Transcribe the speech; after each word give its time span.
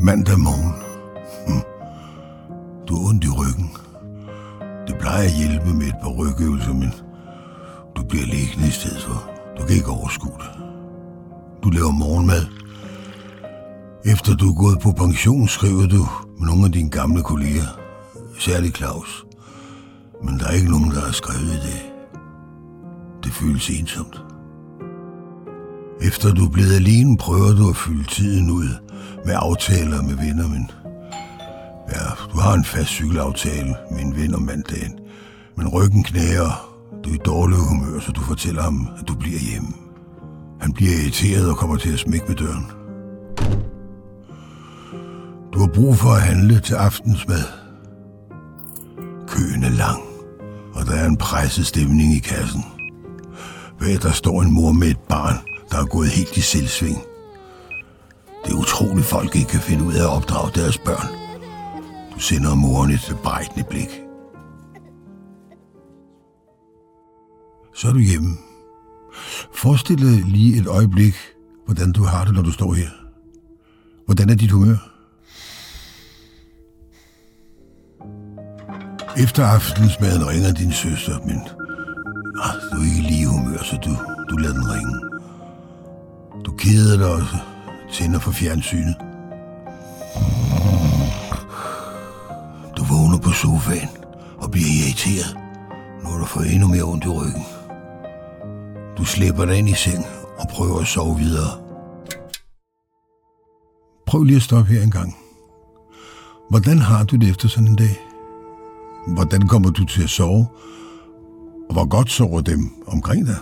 Mandag 0.00 0.38
morgen. 0.38 0.72
Hm. 1.46 1.62
Du 2.88 2.94
har 2.96 3.08
ondt 3.08 3.24
i 3.24 3.28
ryggen. 3.28 3.70
Det 4.86 4.98
plejer 4.98 5.24
at 5.24 5.36
hjælpe 5.38 5.74
med 5.74 5.86
et 5.86 5.94
par 6.02 6.08
rygøvelser, 6.08 6.72
men 6.72 6.92
du 7.96 8.04
bliver 8.04 8.26
liggende 8.26 8.68
i 8.68 8.70
stedet 8.70 9.02
for. 9.02 9.30
Du 9.58 9.66
kan 9.66 9.76
ikke 9.76 9.90
overskue 9.90 10.38
det. 10.38 10.50
Du 11.62 11.70
laver 11.70 11.90
morgenmad. 11.90 12.46
Efter 14.04 14.36
du 14.36 14.48
er 14.50 14.54
gået 14.54 14.78
på 14.80 14.92
pension, 14.92 15.48
skriver 15.48 15.86
du 15.86 16.06
med 16.38 16.46
nogle 16.46 16.64
af 16.64 16.72
dine 16.72 16.90
gamle 16.90 17.22
kolleger. 17.22 17.78
Særligt 18.38 18.76
Claus. 18.76 19.24
Men 20.24 20.38
der 20.38 20.46
er 20.46 20.52
ikke 20.52 20.70
nogen, 20.70 20.90
der 20.90 21.00
har 21.00 21.12
skrevet 21.12 21.60
det. 21.62 21.80
Det 23.24 23.32
føles 23.32 23.70
ensomt. 23.70 24.22
Efter 26.02 26.34
du 26.34 26.44
er 26.44 26.50
blevet 26.50 26.74
alene, 26.74 27.16
prøver 27.16 27.52
du 27.52 27.68
at 27.68 27.76
fylde 27.76 28.04
tiden 28.04 28.50
ud 28.50 28.68
med 29.24 29.34
aftaler 29.36 30.02
med 30.02 30.14
venner, 30.14 30.48
men 30.48 30.70
ja, 31.92 32.04
du 32.32 32.38
har 32.40 32.54
en 32.54 32.64
fast 32.64 32.90
cykelaftale 32.90 33.74
med 33.90 34.00
en 34.00 34.16
ven 34.16 34.34
om 34.34 34.42
mandagen. 34.42 34.98
Men 35.56 35.68
ryggen 35.68 36.02
knæger, 36.02 36.74
du 37.04 37.10
er 37.10 37.14
i 37.14 37.18
dårlig 37.24 37.58
humør, 37.58 38.00
så 38.00 38.12
du 38.12 38.20
fortæller 38.20 38.62
ham, 38.62 38.88
at 39.00 39.08
du 39.08 39.14
bliver 39.14 39.38
hjemme. 39.38 39.68
Han 40.60 40.72
bliver 40.72 40.90
irriteret 40.90 41.50
og 41.50 41.56
kommer 41.56 41.76
til 41.76 41.92
at 41.92 41.98
smække 41.98 42.26
med 42.28 42.36
døren. 42.36 42.66
Du 45.52 45.58
har 45.58 45.66
brug 45.66 45.96
for 45.96 46.08
at 46.08 46.22
handle 46.22 46.60
til 46.60 46.74
aftensmad. 46.74 47.44
Køen 49.28 49.64
er 49.64 49.70
lang, 49.70 50.02
og 50.74 50.86
der 50.86 50.94
er 50.94 51.06
en 51.06 51.16
presset 51.16 51.66
stemning 51.66 52.14
i 52.14 52.18
kassen. 52.18 52.64
Bag 53.80 54.02
der 54.02 54.12
står 54.12 54.42
en 54.42 54.52
mor 54.52 54.72
med 54.72 54.88
et 54.88 54.98
barn, 55.08 55.34
der 55.70 55.78
er 55.78 55.84
gået 55.84 56.08
helt 56.08 56.36
i 56.36 56.40
selvsving. 56.40 56.98
Det 58.44 58.52
er 58.52 58.56
utroligt, 58.56 59.06
folk 59.06 59.36
ikke 59.36 59.50
kan 59.50 59.60
finde 59.60 59.84
ud 59.84 59.94
af 59.94 60.02
at 60.02 60.08
opdrage 60.16 60.50
deres 60.54 60.78
børn. 60.78 61.08
Du 62.14 62.20
sender 62.20 62.54
moren 62.54 62.90
et 62.90 63.16
brækkende 63.22 63.64
blik. 63.70 64.00
Så 67.74 67.88
er 67.88 67.92
du 67.92 67.98
hjemme. 67.98 68.36
Forestil 69.54 69.98
dig 69.98 70.24
lige 70.24 70.60
et 70.60 70.66
øjeblik, 70.66 71.14
hvordan 71.66 71.92
du 71.92 72.02
har 72.04 72.24
det, 72.24 72.34
når 72.34 72.42
du 72.42 72.52
står 72.52 72.72
her. 72.72 72.88
Hvordan 74.06 74.30
er 74.30 74.34
dit 74.34 74.50
humør? 74.50 74.76
Efter 79.16 79.46
aftensmaden 79.46 80.28
ringer 80.28 80.52
din 80.52 80.72
søster, 80.72 81.18
men 81.26 81.40
ah, 82.44 82.54
du 82.72 82.76
er 82.76 82.84
ikke 82.84 83.08
lige 83.08 83.22
i 83.22 83.24
humør, 83.24 83.58
så 83.58 83.76
du, 83.84 83.96
du 84.30 84.36
lader 84.36 84.54
den 84.54 84.70
ringe. 84.74 84.94
Du 86.44 86.52
keder 86.52 86.96
dig 86.96 87.06
også, 87.06 87.36
tænder 87.94 88.18
for 88.18 88.30
fjernsynet. 88.30 88.96
Du 92.76 92.82
vågner 92.92 93.18
på 93.22 93.30
sofaen 93.30 93.88
og 94.38 94.50
bliver 94.50 94.66
irriteret, 94.80 95.36
når 96.02 96.18
du 96.18 96.24
får 96.24 96.40
endnu 96.40 96.68
mere 96.68 96.82
ondt 96.82 97.04
i 97.04 97.08
ryggen. 97.08 97.44
Du 98.98 99.04
slæber 99.04 99.44
dig 99.44 99.58
ind 99.58 99.68
i 99.68 99.74
seng 99.74 100.04
og 100.38 100.48
prøver 100.48 100.80
at 100.80 100.86
sove 100.86 101.18
videre. 101.18 101.52
Prøv 104.06 104.22
lige 104.22 104.36
at 104.36 104.42
stoppe 104.42 104.72
her 104.72 104.82
en 104.82 104.90
gang. 104.90 105.16
Hvordan 106.50 106.78
har 106.78 107.04
du 107.04 107.16
det 107.16 107.30
efter 107.30 107.48
sådan 107.48 107.68
en 107.68 107.76
dag? 107.76 108.00
Hvordan 109.06 109.48
kommer 109.48 109.70
du 109.70 109.84
til 109.84 110.02
at 110.02 110.10
sove? 110.10 110.46
Og 111.68 111.72
hvor 111.72 111.88
godt 111.88 112.10
sover 112.10 112.40
dem 112.40 112.70
omkring 112.86 113.26
dig? 113.26 113.36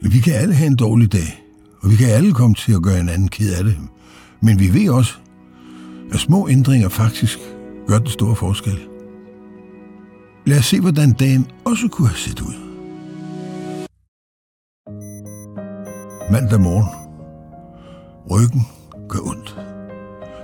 Vi 0.00 0.18
kan 0.18 0.34
alle 0.34 0.54
have 0.54 0.66
en 0.66 0.76
dårlig 0.76 1.12
dag, 1.12 1.44
vi 1.90 1.96
kan 1.96 2.08
alle 2.08 2.32
komme 2.34 2.54
til 2.54 2.72
at 2.72 2.82
gøre 2.82 3.00
en 3.00 3.08
anden 3.08 3.28
ked 3.28 3.54
af 3.54 3.64
det. 3.64 3.78
Men 4.40 4.60
vi 4.60 4.74
ved 4.74 4.90
også, 4.90 5.18
at 6.12 6.20
små 6.20 6.48
ændringer 6.48 6.88
faktisk 6.88 7.38
gør 7.86 7.98
den 7.98 8.08
store 8.08 8.36
forskel. 8.36 8.78
Lad 10.46 10.58
os 10.58 10.64
se, 10.64 10.80
hvordan 10.80 11.12
dagen 11.12 11.46
også 11.64 11.88
kunne 11.88 12.08
have 12.08 12.18
set 12.18 12.40
ud. 12.40 12.54
Mandag 16.32 16.60
morgen. 16.60 16.88
Ryggen 18.30 18.66
gør 19.08 19.18
ondt. 19.18 19.56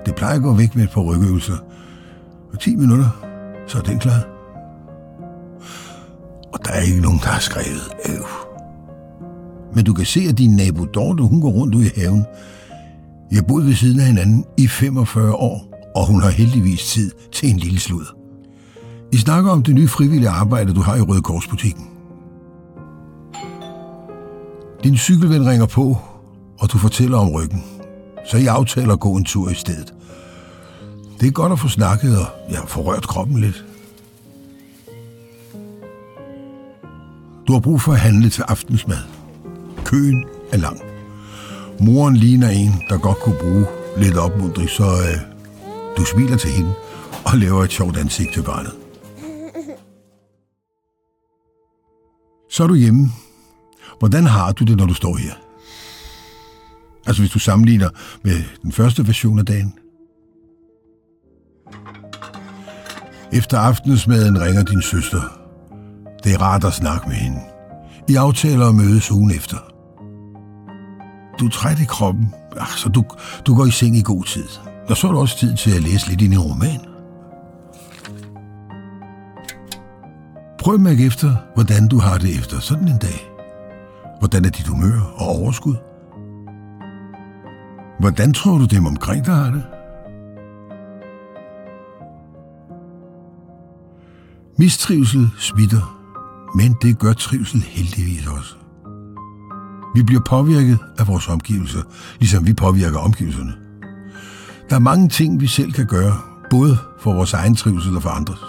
Det 0.06 0.15
plejer 0.15 0.37
at 0.37 0.43
gå 0.43 0.55
væk 0.55 0.75
med 0.75 0.85
et 0.85 0.91
par 0.91 1.01
rygøvelser. 1.01 1.56
Og 2.53 2.61
10 2.61 2.77
minutter, 2.77 3.11
så 3.67 3.79
er 3.79 3.83
den 3.83 3.99
klar. 3.99 4.21
Og 6.53 6.65
der 6.65 6.71
er 6.71 6.81
ikke 6.81 7.01
nogen, 7.01 7.19
der 7.19 7.29
har 7.29 7.41
skrevet 7.41 7.93
øv. 8.09 8.46
Men 9.76 9.84
du 9.84 9.92
kan 9.92 10.06
se, 10.06 10.20
at 10.28 10.38
din 10.38 10.56
nabo 10.56 10.84
Dorte, 10.84 11.22
hun 11.22 11.41
går 11.41 11.50
rundt 11.50 11.75
ude 11.75 11.87
i 11.87 12.00
haven. 12.00 12.25
Jeg 13.31 13.37
har 13.37 13.42
boet 13.42 13.66
ved 13.66 13.75
siden 13.75 14.00
af 14.00 14.06
hinanden 14.06 14.44
i 14.59 14.66
45 14.66 15.34
år, 15.34 15.91
og 15.97 16.06
hun 16.06 16.22
har 16.22 16.31
heldigvis 16.31 16.84
tid 16.84 17.10
til 17.32 17.50
en 17.50 17.56
lille 17.56 17.81
slud. 17.81 18.04
I 19.12 19.16
snakker 19.16 19.50
om 19.50 19.62
det 19.62 19.75
nye 19.75 19.88
frivillige 19.88 20.28
arbejde, 20.28 20.75
du 20.75 20.81
har 20.81 20.97
i 20.97 21.00
Røde 21.00 21.22
Korsbutikken. 21.22 21.87
Din 24.84 24.97
cykelven 24.97 25.47
ringer 25.47 25.66
på, 25.66 25.98
og 26.58 26.72
du 26.72 26.78
fortæller 26.78 27.19
om 27.19 27.31
ryggen. 27.31 27.62
Så 28.31 28.37
I 28.37 28.47
aftaler 28.47 28.93
at 28.93 29.00
gå 29.00 29.16
en 29.16 29.25
tur 29.25 29.50
i 29.50 29.54
stedet. 29.54 29.94
Det 31.20 31.26
er 31.26 31.32
godt 31.32 31.53
at 31.53 31.58
få 31.58 31.69
snakket 31.69 32.19
og 32.19 32.26
ja, 32.50 32.60
få 32.64 32.81
rørt 32.81 33.08
kroppen 33.08 33.41
lidt. 33.41 33.64
Du 37.48 37.53
har 37.53 37.60
brug 37.60 37.81
for 37.81 37.93
at 37.93 38.00
handle 38.00 38.31
til 38.31 38.43
aftensmad. 38.43 39.16
Køen 39.87 40.25
er 40.53 40.57
lang. 40.57 40.81
Moren 41.81 42.17
ligner 42.17 42.49
en, 42.49 42.73
der 42.89 42.99
godt 42.99 43.19
kunne 43.19 43.39
bruge 43.41 43.67
lidt 43.97 44.17
opmuntring, 44.17 44.71
så 44.71 44.85
øh, 44.85 45.21
du 45.97 46.05
smiler 46.05 46.37
til 46.37 46.51
hende 46.51 46.75
og 47.25 47.39
laver 47.39 47.65
et 47.65 47.73
sjovt 47.73 47.97
ansigt 47.97 48.33
til 48.33 48.43
barnet. 48.43 48.73
Så 52.51 52.63
er 52.63 52.67
du 52.67 52.75
hjemme. 52.75 53.11
Hvordan 53.99 54.27
har 54.27 54.53
du 54.53 54.65
det, 54.65 54.77
når 54.77 54.87
du 54.87 54.95
står 54.95 55.17
her? 55.17 55.35
Altså 57.07 57.23
hvis 57.23 57.33
du 57.33 57.39
sammenligner 57.39 57.89
med 58.23 58.43
den 58.63 58.73
første 58.73 59.07
version 59.07 59.39
af 59.39 59.47
dagen. 59.47 59.75
Efter 63.33 63.59
aftensmaden 63.59 64.41
ringer 64.41 64.63
din 64.63 64.83
søster. 64.83 65.39
Det 66.25 66.35
er 66.35 66.39
rart 66.39 66.65
at 66.65 66.73
snakke 66.73 67.09
med 67.09 67.17
hende. 67.17 67.41
I 68.09 68.15
aftaler 68.15 68.69
at 68.69 68.75
mødes 68.75 69.11
ugen 69.11 69.31
efter. 69.31 69.75
Du 71.41 71.47
er 71.47 71.51
træt 71.51 71.81
i 71.81 71.85
kroppen, 71.85 72.35
Ach, 72.57 72.77
så 72.77 72.89
du, 72.89 73.05
du 73.47 73.55
går 73.55 73.67
i 73.67 73.71
seng 73.71 73.97
i 73.97 74.03
god 74.03 74.25
tid. 74.25 74.49
Og 74.89 74.97
så 74.97 75.09
er 75.09 75.13
du 75.13 75.19
også 75.19 75.39
tid 75.39 75.57
til 75.57 75.77
at 75.77 75.83
læse 75.83 76.09
lidt 76.09 76.21
i 76.21 76.25
en 76.25 76.39
roman. 76.39 76.81
Prøv 80.59 80.75
at 80.75 80.81
mærke 80.81 81.07
efter, 81.07 81.37
hvordan 81.55 81.89
du 81.89 81.99
har 81.99 82.19
det 82.19 82.39
efter 82.39 82.61
sådan 82.61 82.89
en 82.89 82.99
dag. 82.99 83.31
Hvordan 84.19 84.45
er 84.45 84.51
dit 84.51 84.67
humør 84.67 85.15
og 85.17 85.27
overskud? 85.27 85.77
Hvordan 88.01 88.33
tror 88.33 88.59
du 88.59 88.65
dem 88.65 88.87
omkring 88.87 89.27
dig 89.27 89.35
har 89.35 89.51
det? 89.51 89.63
Mistrivsel 94.59 95.29
smitter, 95.39 96.03
men 96.55 96.77
det 96.83 96.99
gør 96.99 97.13
trivsel 97.13 97.61
heldigvis 97.61 98.27
også. 98.27 98.66
Vi 99.97 100.03
bliver 100.03 100.21
påvirket 100.21 100.79
af 100.99 101.09
vores 101.09 101.29
omgivelser, 101.29 101.83
ligesom 102.19 102.47
vi 102.47 102.53
påvirker 102.53 102.99
omgivelserne. 102.99 103.53
Der 104.71 104.77
er 104.77 104.81
mange 104.81 105.09
ting, 105.09 105.41
vi 105.41 105.47
selv 105.47 105.73
kan 105.73 105.87
gøre, 105.87 106.17
både 106.51 106.79
for 107.01 107.12
vores 107.12 107.33
egen 107.33 107.55
trivsel 107.55 107.97
og 107.97 108.03
for 108.03 108.11
andres. 108.11 108.41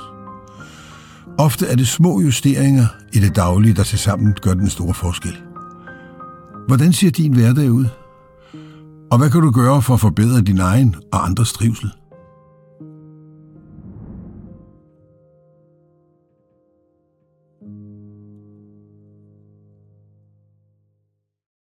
Ofte 1.38 1.68
er 1.68 1.76
det 1.76 1.88
små 1.88 2.22
justeringer 2.22 2.86
i 3.14 3.20
det 3.20 3.36
daglige, 3.36 3.74
der 3.74 3.84
til 3.84 4.00
sammen 4.00 4.36
gør 4.42 4.54
den 4.54 4.70
store 4.70 4.94
forskel. 4.94 5.38
Hvordan 6.68 6.94
ser 6.94 7.10
din 7.10 7.34
hverdag 7.34 7.72
ud? 7.72 7.86
Og 9.12 9.18
hvad 9.18 9.30
kan 9.30 9.42
du 9.42 9.52
gøre 9.52 9.82
for 9.82 9.94
at 9.94 10.00
forbedre 10.00 10.42
din 10.42 10.60
egen 10.60 10.96
og 11.14 11.26
andres 11.26 11.54
trivsel? 11.54 11.90